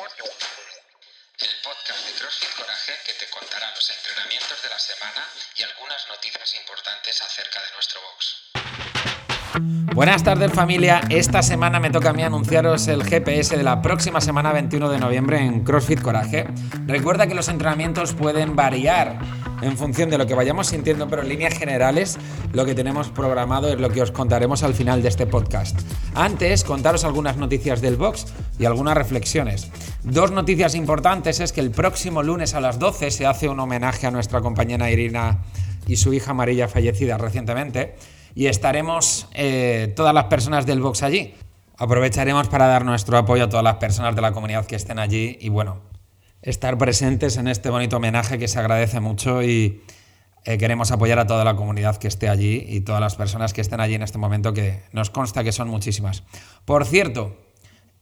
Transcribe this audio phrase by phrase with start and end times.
[0.00, 6.08] El podcast de CrossFit Coraje que te contará los entrenamientos de la semana y algunas
[6.08, 8.49] noticias importantes acerca de nuestro box.
[9.94, 14.20] Buenas tardes familia, esta semana me toca a mí anunciaros el GPS de la próxima
[14.20, 16.46] semana 21 de noviembre en CrossFit Coraje.
[16.86, 19.18] Recuerda que los entrenamientos pueden variar
[19.60, 22.16] en función de lo que vayamos sintiendo, pero en líneas generales
[22.52, 25.78] lo que tenemos programado es lo que os contaremos al final de este podcast.
[26.14, 28.26] Antes, contaros algunas noticias del box
[28.58, 29.68] y algunas reflexiones.
[30.04, 34.06] Dos noticias importantes es que el próximo lunes a las 12 se hace un homenaje
[34.06, 35.38] a nuestra compañera Irina
[35.86, 37.96] y su hija María fallecida recientemente
[38.34, 41.34] y estaremos eh, todas las personas del box allí.
[41.76, 45.38] Aprovecharemos para dar nuestro apoyo a todas las personas de la comunidad que estén allí
[45.40, 45.80] y bueno,
[46.42, 49.82] estar presentes en este bonito homenaje que se agradece mucho y
[50.44, 53.60] eh, queremos apoyar a toda la comunidad que esté allí y todas las personas que
[53.60, 56.22] estén allí en este momento, que nos consta que son muchísimas.
[56.64, 57.36] Por cierto,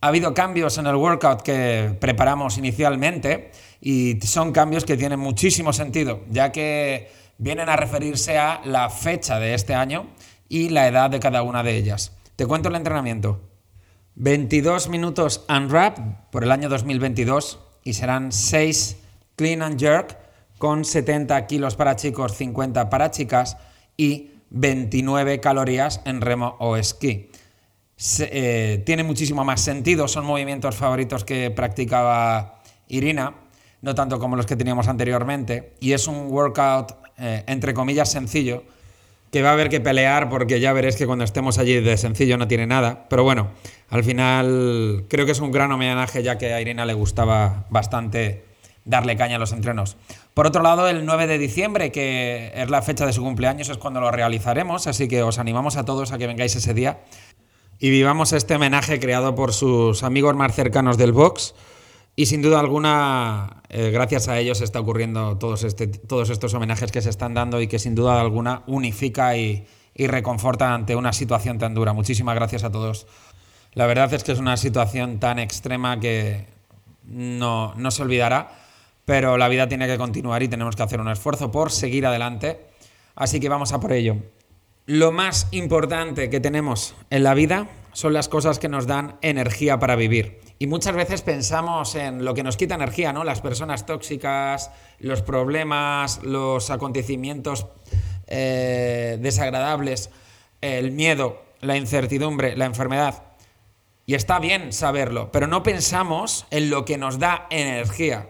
[0.00, 5.72] ha habido cambios en el workout que preparamos inicialmente y son cambios que tienen muchísimo
[5.72, 10.08] sentido, ya que vienen a referirse a la fecha de este año
[10.48, 12.12] y la edad de cada una de ellas.
[12.36, 13.40] Te cuento el entrenamiento.
[14.16, 15.98] 22 minutos unwrap
[16.30, 18.98] por el año 2022 y serán 6
[19.36, 20.18] clean and jerk
[20.58, 23.56] con 70 kilos para chicos, 50 para chicas
[23.96, 27.30] y 29 calorías en remo o esquí.
[28.18, 33.34] Eh, tiene muchísimo más sentido, son movimientos favoritos que practicaba Irina,
[33.80, 38.64] no tanto como los que teníamos anteriormente, y es un workout eh, entre comillas sencillo,
[39.30, 42.36] que va a haber que pelear porque ya veréis que cuando estemos allí de sencillo
[42.36, 43.06] no tiene nada.
[43.08, 43.50] Pero bueno,
[43.88, 48.44] al final creo que es un gran homenaje ya que a Irina le gustaba bastante
[48.84, 49.96] darle caña a los entrenos.
[50.34, 53.78] Por otro lado, el 9 de diciembre, que es la fecha de su cumpleaños, es
[53.78, 57.00] cuando lo realizaremos, así que os animamos a todos a que vengáis ese día
[57.78, 61.54] y vivamos este homenaje creado por sus amigos más cercanos del box.
[62.16, 66.92] Y sin duda alguna, eh, gracias a ellos está ocurriendo todos, este, todos estos homenajes
[66.92, 71.58] que se están dando y que sin duda alguna unifica y, reconforta ante una situación
[71.58, 71.92] tan dura.
[71.92, 73.06] Muchísimas gracias a todos.
[73.74, 76.46] La verdad es que es una situación tan extrema que
[77.04, 78.50] no, no se olvidará,
[79.04, 82.60] pero la vida tiene que continuar y tenemos que hacer un esfuerzo por seguir adelante.
[83.14, 84.16] Así que vamos a por ello.
[84.86, 89.78] Lo más importante que tenemos en la vida son las cosas que nos dan energía
[89.78, 90.40] para vivir.
[90.62, 93.24] Y muchas veces pensamos en lo que nos quita energía, ¿no?
[93.24, 97.66] Las personas tóxicas, los problemas, los acontecimientos
[98.26, 100.10] eh, desagradables,
[100.60, 103.22] el miedo, la incertidumbre, la enfermedad.
[104.04, 108.28] Y está bien saberlo, pero no pensamos en lo que nos da energía.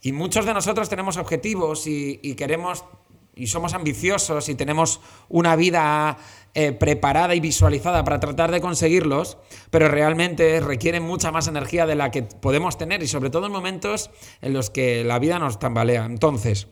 [0.00, 2.86] Y muchos de nosotros tenemos objetivos y, y queremos
[3.36, 6.18] y somos ambiciosos y tenemos una vida
[6.54, 9.38] eh, preparada y visualizada para tratar de conseguirlos,
[9.70, 13.52] pero realmente requieren mucha más energía de la que podemos tener y sobre todo en
[13.52, 16.04] momentos en los que la vida nos tambalea.
[16.04, 16.68] Entonces,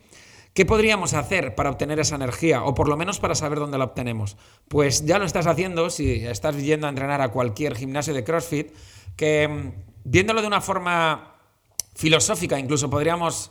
[0.55, 3.85] ¿qué podríamos hacer para obtener esa energía o por lo menos para saber dónde la
[3.87, 4.37] obtenemos?
[4.69, 8.73] Pues ya lo estás haciendo si estás yendo a entrenar a cualquier gimnasio de CrossFit,
[9.17, 9.73] que mm,
[10.05, 11.39] viéndolo de una forma
[11.95, 13.51] filosófica incluso podríamos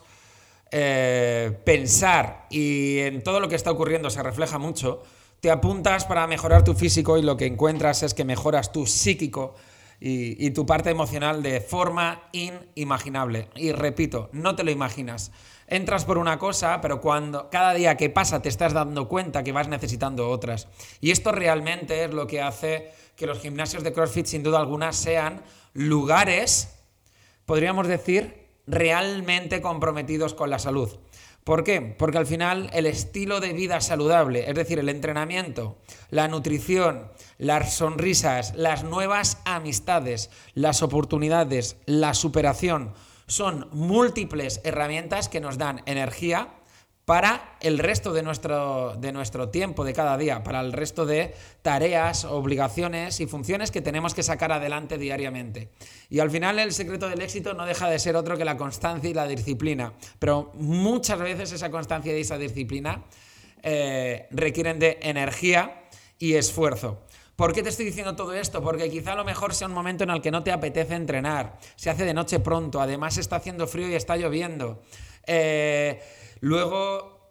[0.72, 5.04] eh, pensar y en todo lo que está ocurriendo se refleja mucho,
[5.42, 9.56] te apuntas para mejorar tu físico y lo que encuentras es que mejoras tu psíquico
[10.04, 13.50] y, tu parte emocional de forma inimaginable.
[13.56, 15.32] Y repito, no te lo imaginas.
[15.68, 19.52] Entras por una cosa, pero cuando cada día que pasa te estás dando cuenta que
[19.52, 20.68] vas necesitando otras.
[21.02, 24.92] Y esto realmente es lo que hace que los gimnasios de CrossFit sin duda alguna
[24.92, 25.44] sean
[25.74, 26.76] lugares,
[27.46, 31.00] podríamos decir, realmente comprometidos con la salud.
[31.44, 31.82] ¿Por qué?
[31.82, 35.78] Porque al final el estilo de vida saludable, es decir, el entrenamiento,
[36.12, 42.94] la nutrición, las sonrisas, las nuevas amistades, las oportunidades, la superación,
[43.26, 46.50] son múltiples herramientas que nos dan energía
[47.06, 51.34] para el resto de nuestro, de nuestro tiempo de cada día, para el resto de
[51.62, 55.70] tareas, obligaciones y funciones que tenemos que sacar adelante diariamente.
[56.10, 59.10] Y al final el secreto del éxito no deja de ser otro que la constancia
[59.10, 63.04] y la disciplina, pero muchas veces esa constancia y esa disciplina
[63.64, 65.84] eh, requieren de energía
[66.18, 67.02] y esfuerzo.
[67.36, 68.62] ¿Por qué te estoy diciendo todo esto?
[68.62, 71.58] Porque quizá a lo mejor sea un momento en el que no te apetece entrenar,
[71.76, 74.84] se hace de noche pronto, además está haciendo frío y está lloviendo.
[75.26, 75.91] Eh,
[76.42, 77.22] Luego,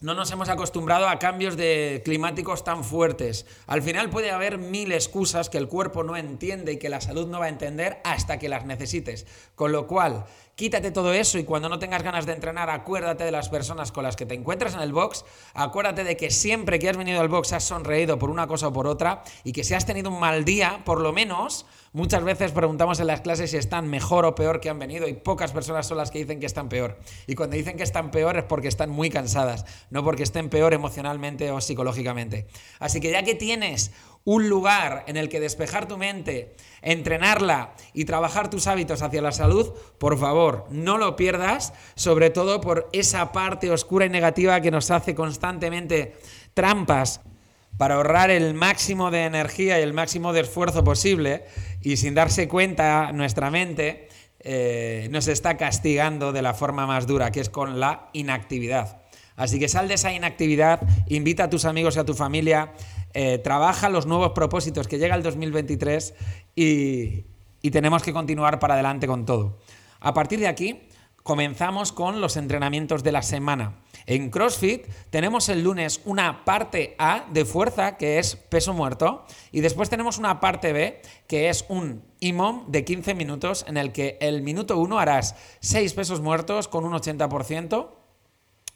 [0.00, 3.44] no nos hemos acostumbrado a cambios de climáticos tan fuertes.
[3.66, 7.26] Al final puede haber mil excusas que el cuerpo no entiende y que la salud
[7.26, 9.26] no va a entender hasta que las necesites.
[9.56, 10.26] Con lo cual,
[10.56, 14.04] Quítate todo eso y cuando no tengas ganas de entrenar, acuérdate de las personas con
[14.04, 17.28] las que te encuentras en el box, acuérdate de que siempre que has venido al
[17.28, 20.18] box has sonreído por una cosa o por otra y que si has tenido un
[20.18, 21.66] mal día, por lo menos
[21.96, 25.14] Muchas veces preguntamos en las clases si están mejor o peor que han venido y
[25.14, 26.98] pocas personas son las que dicen que están peor.
[27.26, 30.74] Y cuando dicen que están peor es porque están muy cansadas, no porque estén peor
[30.74, 32.48] emocionalmente o psicológicamente.
[32.80, 33.92] Así que ya que tienes
[34.26, 39.30] un lugar en el que despejar tu mente, entrenarla y trabajar tus hábitos hacia la
[39.30, 44.72] salud, por favor, no lo pierdas, sobre todo por esa parte oscura y negativa que
[44.72, 46.16] nos hace constantemente
[46.54, 47.20] trampas
[47.78, 51.44] para ahorrar el máximo de energía y el máximo de esfuerzo posible
[51.80, 54.08] y sin darse cuenta nuestra mente
[54.40, 59.05] eh, nos está castigando de la forma más dura, que es con la inactividad.
[59.36, 62.72] Así que sal de esa inactividad, invita a tus amigos y a tu familia,
[63.12, 66.14] eh, trabaja los nuevos propósitos que llega el 2023
[66.54, 67.24] y,
[67.62, 69.58] y tenemos que continuar para adelante con todo.
[70.00, 70.88] A partir de aquí,
[71.26, 73.80] comenzamos con los entrenamientos de la semana.
[74.06, 79.60] En CrossFit tenemos el lunes una parte A de fuerza, que es peso muerto, y
[79.60, 84.16] después tenemos una parte B, que es un IMOM de 15 minutos, en el que
[84.20, 87.88] el minuto 1 harás 6 pesos muertos con un 80%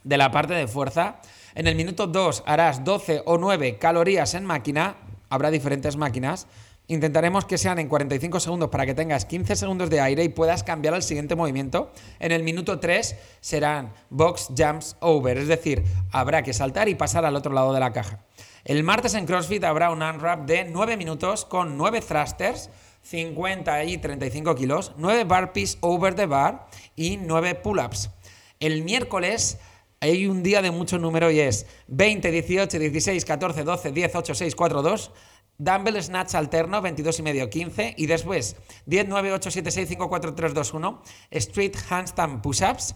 [0.05, 1.21] de la parte de fuerza.
[1.55, 4.97] En el minuto 2 harás 12 o 9 calorías en máquina,
[5.29, 6.47] habrá diferentes máquinas.
[6.87, 10.65] Intentaremos que sean en 45 segundos para que tengas 15 segundos de aire y puedas
[10.65, 11.93] cambiar al siguiente movimiento.
[12.19, 17.25] En el minuto 3 serán box jumps over, es decir, habrá que saltar y pasar
[17.25, 18.25] al otro lado de la caja.
[18.65, 22.71] El martes en CrossFit habrá un unwrap de 9 minutos con 9 thrusters,
[23.03, 28.11] 50 y 35 kilos, 9 burpees over the bar y 9 pull-ups.
[28.59, 29.59] El miércoles
[30.03, 34.35] hay un día de mucho número y es 20, 18, 16, 14, 12, 10, 8,
[34.35, 35.13] 6, 4, 2.
[35.59, 37.95] Dumbbell Snatch alterno, 22 y medio, 15.
[37.99, 38.57] Y después,
[38.87, 41.03] 10, 9, 8, 7, 6, 5, 4, 3, 2, 1.
[41.33, 42.95] Street Handstand Push-Ups.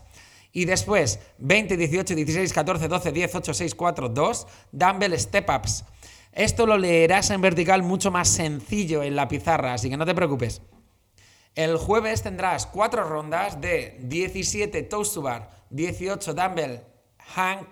[0.53, 4.47] Y después, 20, 18, 16, 14, 12, 10, 8, 6, 4, 2.
[4.73, 5.85] Dumbbell Step-Ups.
[6.33, 10.15] Esto lo leerás en vertical mucho más sencillo en la pizarra, así que no te
[10.15, 10.63] preocupes.
[11.55, 16.94] El jueves tendrás cuatro rondas de 17 toast to bar, 18 dumbbell
[17.35, 17.67] hang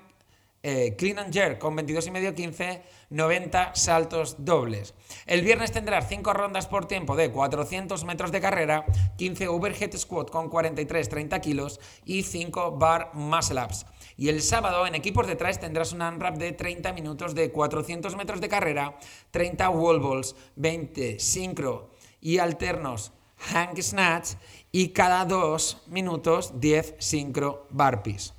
[0.64, 1.18] eh, clean
[1.58, 4.94] con 22 y medio 15, 90 saltos dobles.
[5.26, 8.86] El viernes tendrás 5 rondas por tiempo de 400 metros de carrera,
[9.18, 13.86] 15 overhead squat con 43, 30 kilos y 5 bar muscle ups.
[14.16, 18.14] Y el sábado en equipos de trash tendrás un unwrap de 30 minutos de 400
[18.14, 18.96] metros de carrera,
[19.32, 21.90] 30 wall balls, 20 sincro
[22.20, 24.34] y alternos hang snatch
[24.70, 28.34] y cada 2 minutos 10 sincro burpees.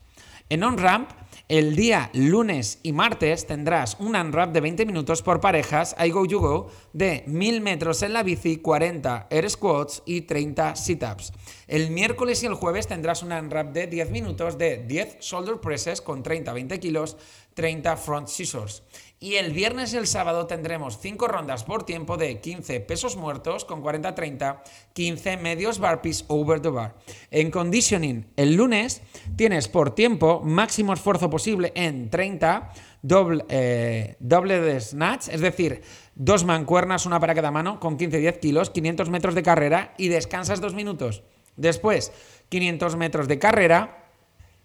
[0.54, 1.10] En on-ramp
[1.50, 6.28] el día lunes y martes tendrás un unwrap de 20 minutos por parejas, I Go
[6.28, 11.34] You Go, de 1000 metros en la bici, 40 air squats y 30 sit-ups.
[11.74, 16.02] El miércoles y el jueves tendrás un unwrap de 10 minutos de 10 shoulder presses
[16.02, 17.18] con 30-20 kilos,
[17.56, 18.84] 30 front scissors.
[19.20, 23.66] Y el viernes y el sábado tendremos 5 rondas por tiempo de 15 pesos muertos
[23.66, 24.62] con 40-30,
[24.94, 26.96] 15 medios burpees over the bar.
[27.32, 29.02] En conditioning, el lunes
[29.36, 32.72] tienes por tiempo máximo esfuerzo posible en 30,
[33.02, 35.82] doble, eh, doble de snatch, es decir,
[36.14, 40.62] dos mancuernas, una para cada mano, con 15-10 kilos, 500 metros de carrera y descansas
[40.62, 41.24] dos minutos.
[41.56, 42.12] Después,
[42.50, 44.04] 500 metros de carrera,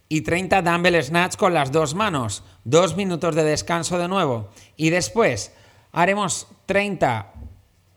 [0.08, 2.42] y 30 dumbbell snatch con las dos manos.
[2.64, 4.48] Dos minutos de descanso de nuevo.
[4.76, 5.52] Y después
[5.92, 7.34] haremos 30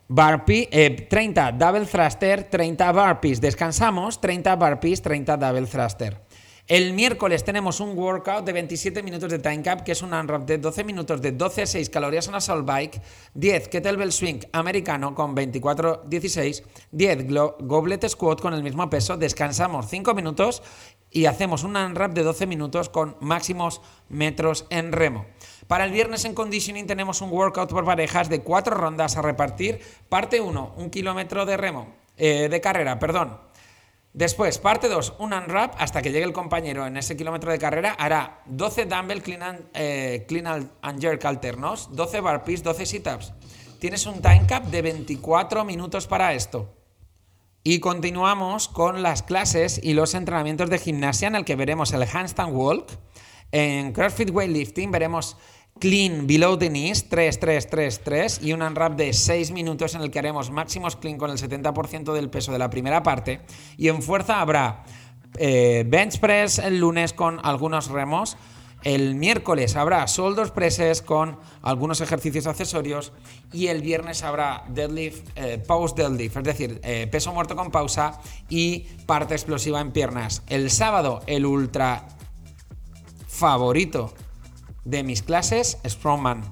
[0.07, 0.67] burpee,
[1.09, 3.39] 30 eh, double thruster, 30 burpees.
[3.39, 6.21] Descansamos, 30 burpees, 30 double thruster.
[6.67, 10.45] El miércoles tenemos un workout de 27 minutos de time cap, que es un unwrap
[10.45, 13.01] de 12 minutos de 12 a 6 calorías en assault bike,
[13.33, 17.27] 10 kettlebell swing americano con 24-16, 10
[17.61, 20.61] goblet squat con el mismo peso, descansamos 5 minutos
[21.09, 25.25] y hacemos un unwrap de 12 minutos con máximos metros en remo.
[25.67, 29.81] Para el viernes en conditioning tenemos un workout por parejas de 4 rondas a repartir.
[30.09, 33.50] Parte 1, un kilómetro de remo, eh, de carrera, perdón.
[34.13, 37.95] Después, parte 2, un unwrap hasta que llegue el compañero en ese kilómetro de carrera.
[37.97, 40.27] Hará 12 dumbbell clean and, eh,
[40.99, 43.33] jerk alternos, 12 burpees, 12 sit-ups.
[43.79, 46.75] Tienes un time cap de 24 minutos para esto.
[47.63, 52.03] Y continuamos con las clases y los entrenamientos de gimnasia en el que veremos el
[52.03, 52.89] handstand walk.
[53.51, 55.37] En CrossFit Weightlifting veremos
[55.79, 60.01] clean below the knees 3, 3, 3, 3 y un unwrap de 6 minutos en
[60.01, 63.41] el que haremos máximos clean con el 70% del peso de la primera parte.
[63.77, 64.83] Y en fuerza habrá
[65.37, 68.37] eh, bench press el lunes con algunos remos,
[68.83, 73.13] El miércoles habrá soldos preses con algunos ejercicios accesorios
[73.53, 78.19] y el viernes habrá deadlift, eh, post deadlift, es decir, eh, peso muerto con pausa
[78.49, 80.41] y parte explosiva en piernas.
[80.47, 82.07] El sábado el ultra
[83.27, 84.15] favorito
[84.85, 86.43] de mis clases, Strongman.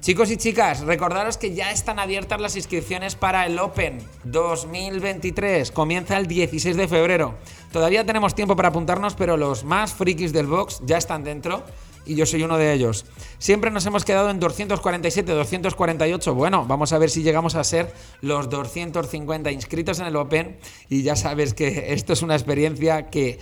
[0.00, 5.70] Chicos y chicas, recordaros que ya están abiertas las inscripciones para el Open 2023.
[5.70, 7.36] Comienza el 16 de febrero.
[7.70, 11.62] Todavía tenemos tiempo para apuntarnos, pero los más frikis del box ya están dentro
[12.04, 13.06] y yo soy uno de ellos.
[13.38, 16.34] Siempre nos hemos quedado en 247, 248.
[16.34, 20.58] Bueno, vamos a ver si llegamos a ser los 250 inscritos en el Open
[20.88, 23.38] y ya sabes que esto es una experiencia que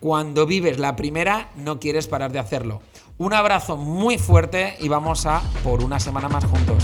[0.00, 2.82] cuando vives la primera no quieres parar de hacerlo.
[3.16, 6.82] Un abrazo muy fuerte y vamos a por una semana más juntos.